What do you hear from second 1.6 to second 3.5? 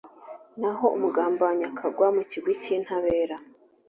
akagwa mu kigwi cy’intabera